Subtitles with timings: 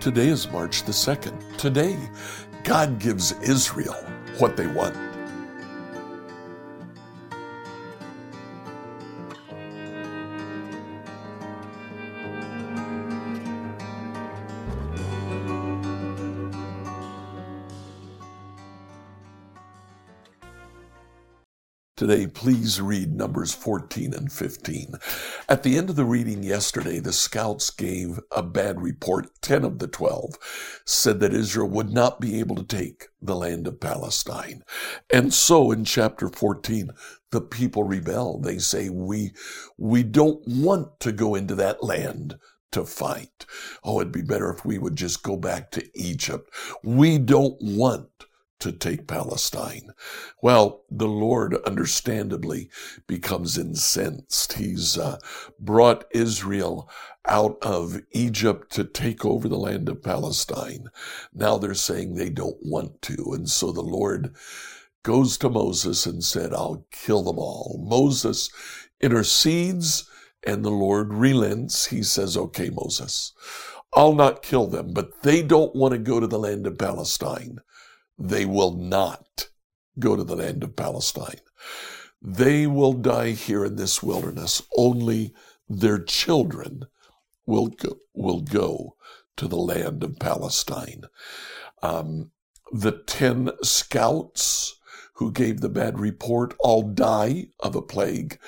[0.00, 1.56] Today is March the 2nd.
[1.58, 1.98] Today,
[2.64, 3.94] God gives Israel
[4.38, 5.11] what they want.
[22.02, 24.94] Today, please read Numbers 14 and 15.
[25.48, 29.28] At the end of the reading yesterday, the scouts gave a bad report.
[29.40, 30.34] 10 of the 12
[30.84, 34.64] said that Israel would not be able to take the land of Palestine.
[35.12, 36.90] And so in chapter 14,
[37.30, 38.40] the people rebel.
[38.40, 39.30] They say, we,
[39.78, 42.36] we don't want to go into that land
[42.72, 43.46] to fight.
[43.84, 46.52] Oh, it'd be better if we would just go back to Egypt.
[46.82, 48.08] We don't want
[48.62, 49.92] to take Palestine.
[50.40, 52.70] Well, the Lord understandably
[53.08, 54.52] becomes incensed.
[54.52, 55.18] He's uh,
[55.58, 56.88] brought Israel
[57.26, 60.86] out of Egypt to take over the land of Palestine.
[61.34, 63.32] Now they're saying they don't want to.
[63.34, 64.34] And so the Lord
[65.02, 67.84] goes to Moses and said, I'll kill them all.
[67.84, 68.48] Moses
[69.00, 70.08] intercedes
[70.46, 71.86] and the Lord relents.
[71.86, 73.32] He says, okay, Moses,
[73.92, 77.58] I'll not kill them, but they don't want to go to the land of Palestine
[78.18, 79.48] they will not
[79.98, 81.40] go to the land of Palestine.
[82.20, 84.62] They will die here in this wilderness.
[84.76, 85.34] Only
[85.68, 86.84] their children
[87.46, 88.96] will go, will go
[89.36, 91.04] to the land of Palestine.
[91.82, 92.30] Um,
[92.70, 94.78] the 10 scouts
[95.14, 98.38] who gave the bad report all die of a plague.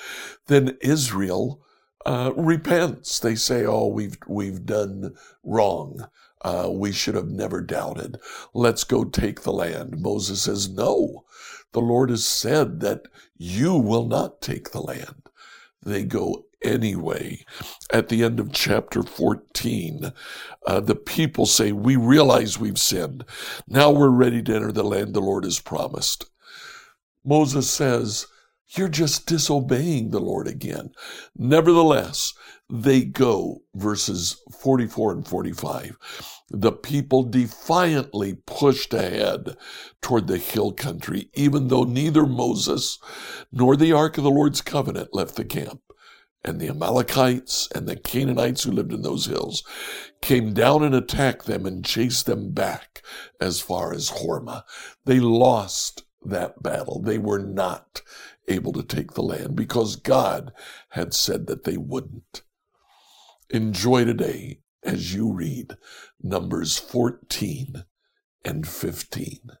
[0.47, 1.61] Then Israel
[2.05, 3.19] uh, repents.
[3.19, 6.07] They say, "Oh, we've we've done wrong.
[6.45, 8.19] Uh, we should have never doubted.
[8.53, 9.99] Let's go take the land.
[9.99, 11.25] Moses says, No,
[11.71, 15.23] the Lord has said that you will not take the land.
[15.83, 17.43] They go anyway.
[17.91, 20.13] At the end of chapter 14,
[20.67, 23.25] uh, the people say, We realize we've sinned.
[23.67, 26.25] Now we're ready to enter the land the Lord has promised.
[27.23, 28.27] Moses says,
[28.67, 30.91] You're just disobeying the Lord again.
[31.35, 32.35] Nevertheless,
[32.69, 35.97] they go, verses 44 and 45
[36.49, 39.57] the people defiantly pushed ahead
[40.01, 42.99] toward the hill country, even though neither Moses
[43.51, 45.81] nor the Ark of the Lord's covenant left the camp.
[46.43, 49.63] And the Amalekites and the Canaanites who lived in those hills
[50.21, 53.01] came down and attacked them and chased them back
[53.41, 54.61] as far as Hormah.
[55.05, 57.01] They lost that battle.
[57.01, 58.03] They were not
[58.47, 60.53] able to take the land because God
[60.89, 62.43] had said that they wouldn't.
[63.51, 65.77] Enjoy today as you read
[66.19, 67.85] Numbers 14
[68.43, 69.51] and 15.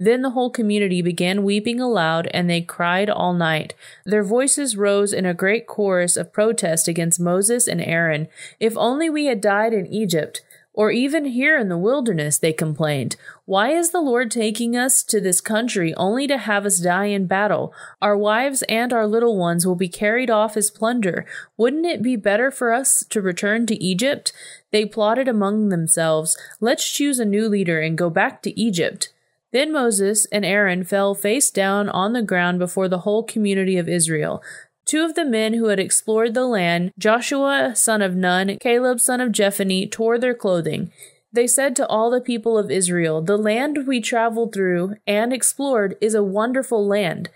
[0.00, 3.74] Then the whole community began weeping aloud, and they cried all night.
[4.04, 8.26] Their voices rose in a great chorus of protest against Moses and Aaron.
[8.58, 10.42] If only we had died in Egypt!
[10.78, 13.16] Or even here in the wilderness, they complained.
[13.46, 17.26] Why is the Lord taking us to this country only to have us die in
[17.26, 17.74] battle?
[18.00, 21.26] Our wives and our little ones will be carried off as plunder.
[21.56, 24.32] Wouldn't it be better for us to return to Egypt?
[24.70, 29.12] They plotted among themselves, Let's choose a new leader and go back to Egypt.
[29.50, 33.88] Then Moses and Aaron fell face down on the ground before the whole community of
[33.88, 34.42] Israel.
[34.88, 39.20] Two of the men who had explored the land, Joshua son of Nun, Caleb son
[39.20, 40.90] of Jephunneh, tore their clothing.
[41.30, 45.98] They said to all the people of Israel, The land we traveled through and explored
[46.00, 47.28] is a wonderful land.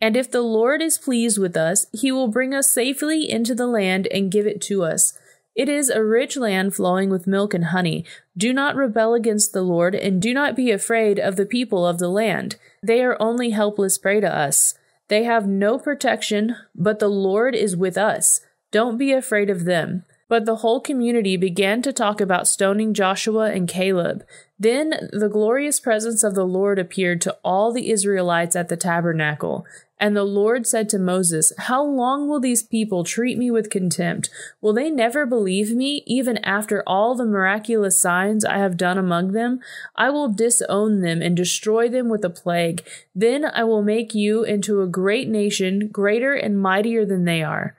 [0.00, 3.68] And if the Lord is pleased with us, he will bring us safely into the
[3.68, 5.16] land and give it to us.
[5.54, 8.04] It is a rich land flowing with milk and honey.
[8.36, 11.98] Do not rebel against the Lord, and do not be afraid of the people of
[11.98, 12.56] the land.
[12.82, 14.74] They are only helpless prey to us.
[15.08, 18.40] They have no protection, but the Lord is with us.
[18.70, 20.04] Don't be afraid of them.
[20.28, 24.24] But the whole community began to talk about stoning Joshua and Caleb.
[24.58, 29.64] Then the glorious presence of the Lord appeared to all the Israelites at the tabernacle.
[29.98, 34.28] And the Lord said to Moses, How long will these people treat me with contempt?
[34.60, 39.32] Will they never believe me, even after all the miraculous signs I have done among
[39.32, 39.60] them?
[39.94, 42.86] I will disown them and destroy them with a plague.
[43.14, 47.76] Then I will make you into a great nation, greater and mightier than they are.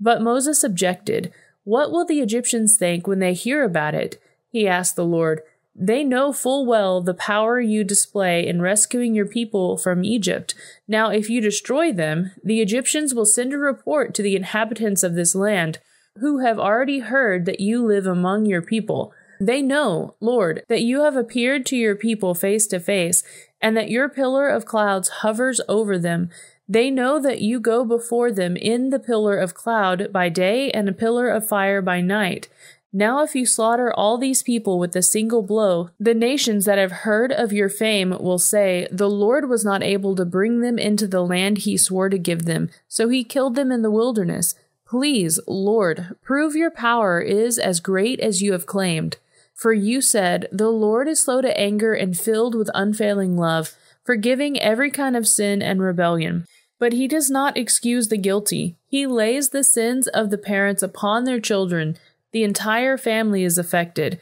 [0.00, 1.32] But Moses objected.
[1.68, 4.18] What will the Egyptians think when they hear about it?
[4.48, 5.42] He asked the Lord.
[5.74, 10.54] They know full well the power you display in rescuing your people from Egypt.
[10.88, 15.14] Now, if you destroy them, the Egyptians will send a report to the inhabitants of
[15.14, 15.78] this land,
[16.20, 19.12] who have already heard that you live among your people.
[19.38, 23.22] They know, Lord, that you have appeared to your people face to face,
[23.60, 26.30] and that your pillar of clouds hovers over them.
[26.68, 30.88] They know that you go before them in the pillar of cloud by day and
[30.88, 32.48] a pillar of fire by night.
[32.92, 36.92] Now, if you slaughter all these people with a single blow, the nations that have
[36.92, 41.06] heard of your fame will say, The Lord was not able to bring them into
[41.06, 44.54] the land he swore to give them, so he killed them in the wilderness.
[44.86, 49.18] Please, Lord, prove your power is as great as you have claimed.
[49.54, 54.58] For you said, The Lord is slow to anger and filled with unfailing love, forgiving
[54.58, 56.46] every kind of sin and rebellion.
[56.78, 58.76] But he does not excuse the guilty.
[58.86, 61.98] He lays the sins of the parents upon their children
[62.32, 64.20] the entire family is affected,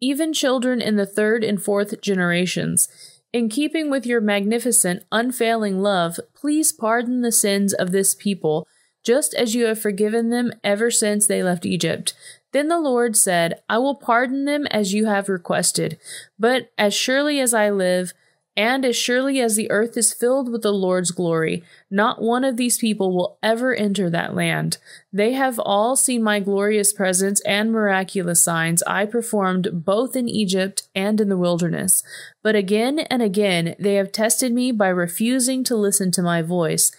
[0.00, 2.88] even children in the third and fourth generations.
[3.32, 8.66] In keeping with your magnificent, unfailing love, please pardon the sins of this people,
[9.04, 12.14] just as you have forgiven them ever since they left Egypt.
[12.52, 15.98] Then the Lord said, I will pardon them as you have requested,
[16.38, 18.12] but as surely as I live,
[18.56, 22.56] and as surely as the earth is filled with the Lord's glory, not one of
[22.56, 24.76] these people will ever enter that land.
[25.12, 30.82] They have all seen my glorious presence and miraculous signs I performed both in Egypt
[30.94, 32.02] and in the wilderness.
[32.42, 36.92] But again and again they have tested me by refusing to listen to my voice.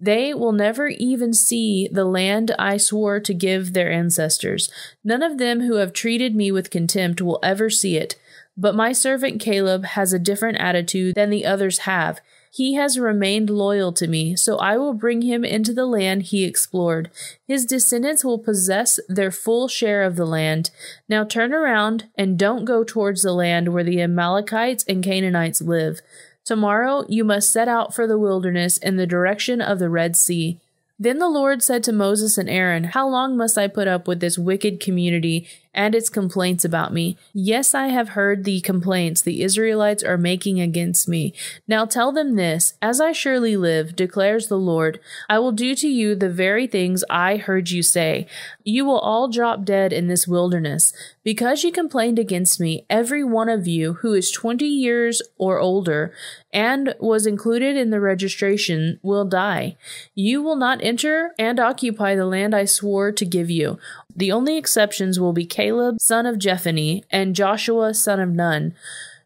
[0.00, 4.70] They will never even see the land I swore to give their ancestors.
[5.02, 8.14] None of them who have treated me with contempt will ever see it.
[8.60, 12.20] But my servant Caleb has a different attitude than the others have.
[12.50, 16.42] He has remained loyal to me, so I will bring him into the land he
[16.42, 17.08] explored.
[17.46, 20.70] His descendants will possess their full share of the land.
[21.08, 26.00] Now turn around and don't go towards the land where the Amalekites and Canaanites live.
[26.44, 30.58] Tomorrow you must set out for the wilderness in the direction of the Red Sea.
[31.00, 34.18] Then the Lord said to Moses and Aaron, How long must I put up with
[34.18, 37.16] this wicked community and its complaints about me?
[37.32, 41.34] Yes, I have heard the complaints the Israelites are making against me.
[41.68, 44.98] Now tell them this As I surely live, declares the Lord,
[45.28, 48.26] I will do to you the very things I heard you say.
[48.68, 50.92] You will all drop dead in this wilderness.
[51.24, 56.12] Because you complained against me, every one of you who is twenty years or older
[56.52, 59.78] and was included in the registration will die.
[60.14, 63.78] You will not enter and occupy the land I swore to give you.
[64.14, 68.74] The only exceptions will be Caleb, son of Jephunneh, and Joshua, son of Nun.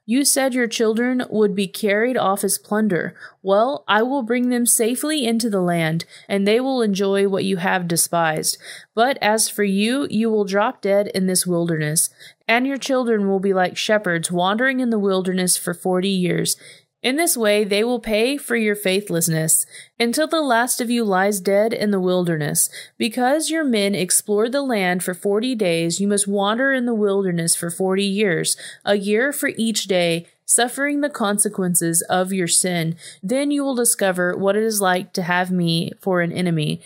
[0.05, 3.15] You said your children would be carried off as plunder.
[3.41, 7.59] Well, I will bring them safely into the land, and they will enjoy what you
[7.59, 8.59] have despised.
[8.97, 12.11] But as for you, you will drop dead in this wilderness,
[12.49, 16.57] and your children will be like shepherds wandering in the wilderness for forty years.
[17.03, 19.67] In this way, they will pay for your faithlessness
[19.99, 22.71] until the last of you lies dead in the wilderness.
[22.97, 27.57] Because your men explored the land for forty days, you must wander in the wilderness
[27.57, 32.95] for forty years, a year for each day, suffering the consequences of your sin.
[33.21, 36.81] Then you will discover what it is like to have me for an enemy.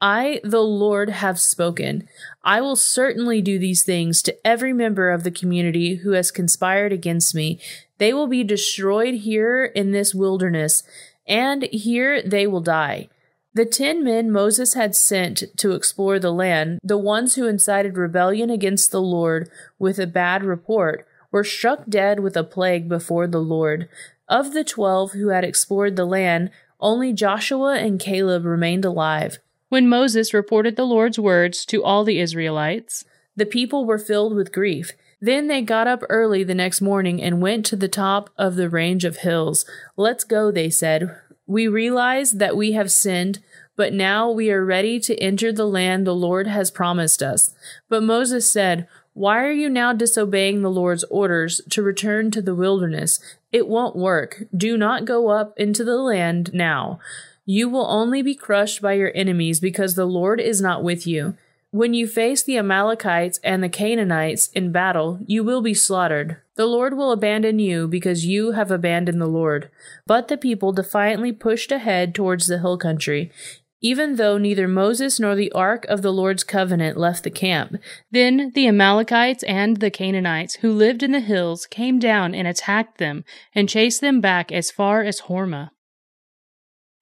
[0.00, 2.08] I, the Lord, have spoken.
[2.42, 6.92] I will certainly do these things to every member of the community who has conspired
[6.92, 7.60] against me.
[7.98, 10.82] They will be destroyed here in this wilderness,
[11.26, 13.08] and here they will die.
[13.52, 18.48] The ten men Moses had sent to explore the land, the ones who incited rebellion
[18.48, 23.42] against the Lord with a bad report, were struck dead with a plague before the
[23.42, 23.88] Lord.
[24.28, 29.40] Of the twelve who had explored the land, only Joshua and Caleb remained alive.
[29.70, 33.04] When Moses reported the Lord's words to all the Israelites,
[33.36, 34.90] the people were filled with grief.
[35.20, 38.68] Then they got up early the next morning and went to the top of the
[38.68, 39.64] range of hills.
[39.96, 41.16] Let's go, they said.
[41.46, 43.38] We realize that we have sinned,
[43.76, 47.54] but now we are ready to enter the land the Lord has promised us.
[47.88, 52.56] But Moses said, Why are you now disobeying the Lord's orders to return to the
[52.56, 53.20] wilderness?
[53.52, 54.42] It won't work.
[54.56, 56.98] Do not go up into the land now.
[57.52, 61.36] You will only be crushed by your enemies because the Lord is not with you.
[61.72, 66.36] When you face the Amalekites and the Canaanites in battle, you will be slaughtered.
[66.54, 69.68] The Lord will abandon you because you have abandoned the Lord.
[70.06, 73.32] But the people defiantly pushed ahead towards the hill country,
[73.80, 77.74] even though neither Moses nor the ark of the Lord's covenant left the camp.
[78.12, 82.98] Then the Amalekites and the Canaanites who lived in the hills came down and attacked
[82.98, 83.24] them
[83.56, 85.70] and chased them back as far as Hormah.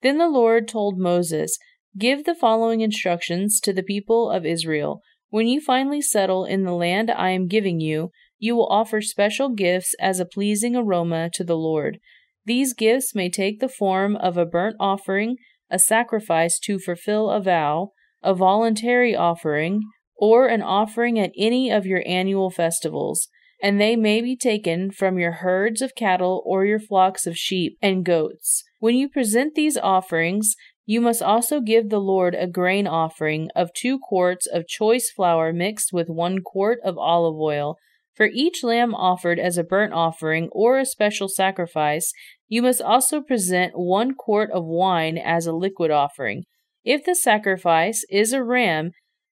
[0.01, 1.57] Then the Lord told Moses,
[1.97, 5.01] Give the following instructions to the people of Israel.
[5.29, 9.49] When you finally settle in the land I am giving you, you will offer special
[9.49, 11.99] gifts as a pleasing aroma to the Lord.
[12.45, 15.37] These gifts may take the form of a burnt offering,
[15.69, 17.91] a sacrifice to fulfill a vow,
[18.23, 19.81] a voluntary offering,
[20.15, 23.27] or an offering at any of your annual festivals,
[23.61, 27.77] and they may be taken from your herds of cattle or your flocks of sheep
[27.81, 28.63] and goats.
[28.79, 30.55] When you present these offerings,
[30.89, 35.53] You must also give the Lord a grain offering of two quarts of choice flour
[35.53, 37.75] mixed with one quart of olive oil.
[38.15, 42.11] For each lamb offered as a burnt offering or a special sacrifice,
[42.47, 46.45] you must also present one quart of wine as a liquid offering.
[46.83, 48.89] If the sacrifice is a ram,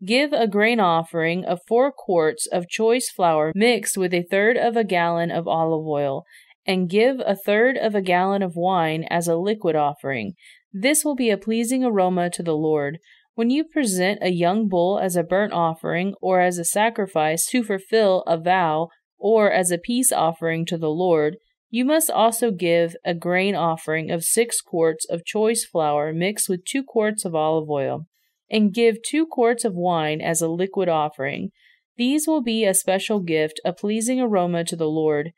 [0.06, 4.76] give a grain offering of four quarts of choice flour mixed with a third of
[4.76, 6.22] a gallon of olive oil,
[6.66, 10.34] and give a third of a gallon of wine as a liquid offering.
[10.72, 12.98] This will be a pleasing aroma to the Lord.
[13.34, 17.64] When you present a young bull as a burnt offering or as a sacrifice to
[17.64, 18.88] fulfill a vow
[19.18, 21.36] or as a peace offering to the Lord,
[21.70, 26.64] you must also give a grain offering of six quarts of choice flour mixed with
[26.64, 28.06] two quarts of olive oil,
[28.50, 31.50] and give two quarts of wine as a liquid offering.
[31.96, 35.30] These will be a special gift, a pleasing aroma to the Lord.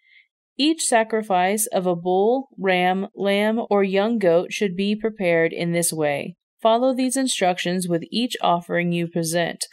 [0.59, 5.93] Each sacrifice of a bull, ram, lamb, or young goat should be prepared in this
[5.93, 6.37] way.
[6.61, 9.65] Follow these instructions with each offering you present.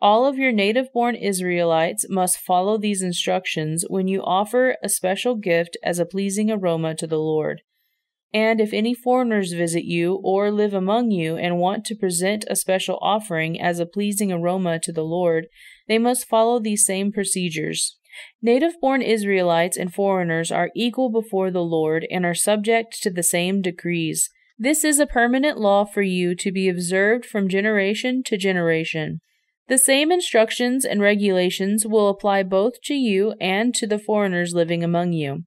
[0.00, 5.34] All of your native born Israelites must follow these instructions when you offer a special
[5.34, 7.62] gift as a pleasing aroma to the Lord.
[8.32, 12.56] And if any foreigners visit you or live among you and want to present a
[12.56, 15.46] special offering as a pleasing aroma to the Lord,
[15.88, 17.98] they must follow these same procedures.
[18.42, 23.22] Native born Israelites and foreigners are equal before the Lord and are subject to the
[23.22, 24.30] same decrees.
[24.58, 29.20] This is a permanent law for you to be observed from generation to generation.
[29.68, 34.82] The same instructions and regulations will apply both to you and to the foreigners living
[34.82, 35.44] among you.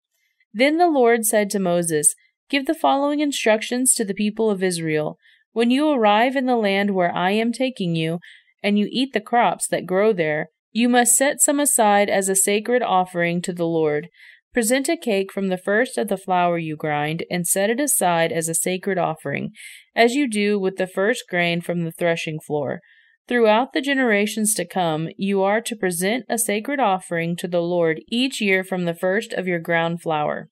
[0.54, 2.14] Then the Lord said to Moses,
[2.50, 5.18] Give the following instructions to the people of Israel.
[5.54, 8.20] When you arrive in the land where I am taking you,
[8.64, 12.36] and you eat the crops that grow there, you must set some aside as a
[12.36, 14.10] sacred offering to the Lord.
[14.54, 18.32] Present a cake from the first of the flour you grind, and set it aside
[18.32, 19.52] as a sacred offering,
[19.96, 22.82] as you do with the first grain from the threshing floor.
[23.28, 28.02] Throughout the generations to come, you are to present a sacred offering to the Lord
[28.10, 30.50] each year from the first of your ground flour.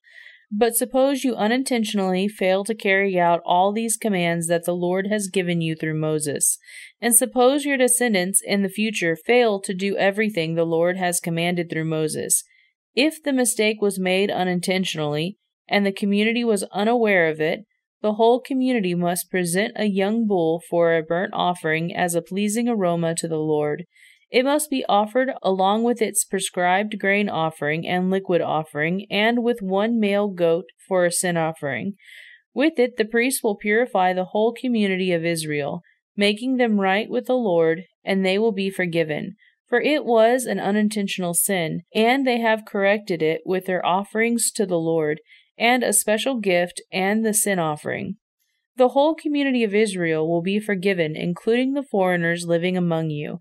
[0.52, 5.28] But suppose you unintentionally fail to carry out all these commands that the Lord has
[5.28, 6.58] given you through Moses,
[7.00, 11.70] and suppose your descendants in the future fail to do everything the Lord has commanded
[11.70, 12.44] through Moses.
[12.96, 15.38] If the mistake was made unintentionally,
[15.68, 17.66] and the community was unaware of it,
[18.02, 22.68] the whole community must present a young bull for a burnt offering as a pleasing
[22.68, 23.86] aroma to the Lord.
[24.32, 29.62] It must be offered along with its prescribed grain offering and liquid offering, and with
[29.62, 31.96] one male goat for a sin offering.
[32.54, 35.82] With it, the priest will purify the whole community of Israel,
[36.16, 39.36] making them right with the Lord, and they will be forgiven.
[39.68, 44.66] For it was an unintentional sin, and they have corrected it with their offerings to
[44.66, 45.22] the Lord,
[45.58, 48.18] and a special gift and the sin offering.
[48.78, 53.40] The whole community of Israel will be forgiven, including the foreigners living among you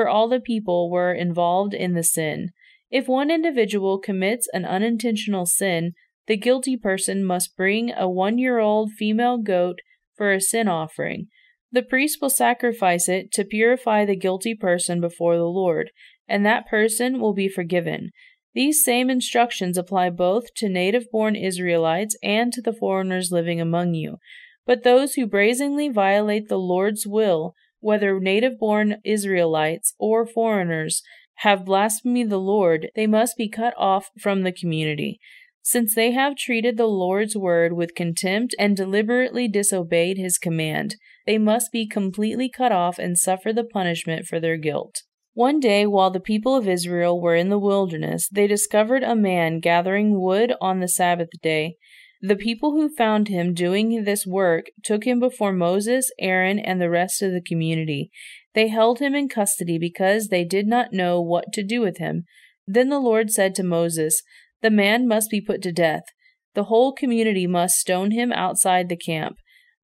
[0.00, 2.48] for all the people were involved in the sin.
[2.90, 5.92] If one individual commits an unintentional sin,
[6.26, 9.80] the guilty person must bring a one year old female goat
[10.16, 11.26] for a sin offering.
[11.70, 15.90] The priest will sacrifice it to purify the guilty person before the Lord,
[16.26, 18.08] and that person will be forgiven.
[18.54, 23.92] These same instructions apply both to native born Israelites and to the foreigners living among
[23.92, 24.16] you.
[24.64, 31.02] But those who brazenly violate the Lord's will whether native born Israelites or foreigners,
[31.36, 35.18] have blasphemed the Lord, they must be cut off from the community.
[35.62, 40.96] Since they have treated the Lord's word with contempt and deliberately disobeyed his command,
[41.26, 45.02] they must be completely cut off and suffer the punishment for their guilt.
[45.34, 49.60] One day, while the people of Israel were in the wilderness, they discovered a man
[49.60, 51.76] gathering wood on the Sabbath day.
[52.22, 56.90] The people who found him doing this work took him before Moses, Aaron, and the
[56.90, 58.10] rest of the community.
[58.54, 62.24] They held him in custody because they did not know what to do with him.
[62.66, 64.22] Then the Lord said to Moses,
[64.60, 66.02] The man must be put to death.
[66.54, 69.36] The whole community must stone him outside the camp.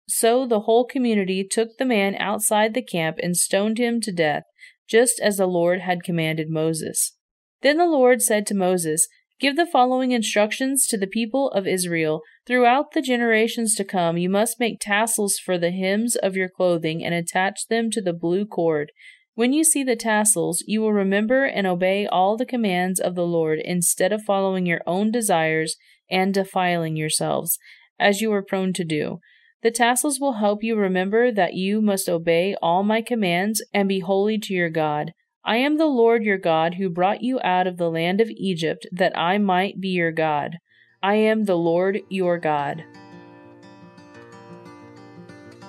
[0.09, 4.43] So the whole community took the man outside the camp and stoned him to death,
[4.89, 7.17] just as the Lord had commanded Moses.
[7.63, 12.23] Then the Lord said to Moses, Give the following instructions to the people of Israel.
[12.47, 17.05] Throughout the generations to come, you must make tassels for the hems of your clothing
[17.05, 18.93] and attach them to the blue cord.
[19.35, 23.27] When you see the tassels, you will remember and obey all the commands of the
[23.27, 25.77] Lord instead of following your own desires
[26.11, 27.59] and defiling yourselves,
[28.01, 29.19] as you are prone to do.
[29.63, 34.01] The tassels will help you remember that you must obey all my commands and be
[34.01, 35.13] holy to your God.
[35.47, 38.85] I am the Lord your God who brought you out of the land of Egypt
[38.91, 40.59] that I might be your God.
[41.05, 42.83] I am the Lord your God.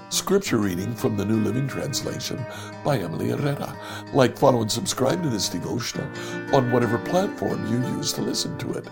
[0.09, 2.43] Scripture reading from the New Living Translation
[2.83, 3.77] by Emily Herrera.
[4.13, 6.07] Like, follow, and subscribe to this devotional
[6.55, 8.87] on whatever platform you use to listen to it.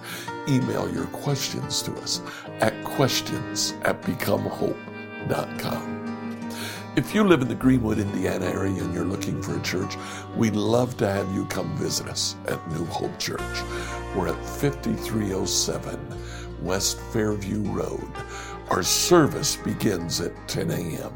[0.48, 2.22] Email your questions to us
[2.60, 5.95] at questions at becomehope.com.
[6.98, 9.98] If you live in the Greenwood, Indiana area and you're looking for a church,
[10.38, 13.42] we'd love to have you come visit us at New Hope Church.
[14.16, 16.00] We're at 5307
[16.62, 18.10] West Fairview Road.
[18.70, 21.14] Our service begins at 10 a.m.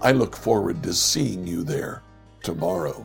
[0.00, 2.04] I look forward to seeing you there
[2.44, 3.04] tomorrow.